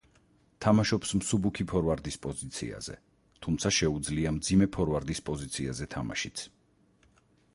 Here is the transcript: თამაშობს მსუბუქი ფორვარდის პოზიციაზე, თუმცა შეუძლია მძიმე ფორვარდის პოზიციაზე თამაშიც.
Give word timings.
თამაშობს 0.65 1.11
მსუბუქი 1.19 1.65
ფორვარდის 1.71 2.17
პოზიციაზე, 2.23 2.95
თუმცა 3.47 3.73
შეუძლია 3.79 4.33
მძიმე 4.39 4.69
ფორვარდის 4.77 5.23
პოზიციაზე 5.31 5.89
თამაშიც. 5.97 6.45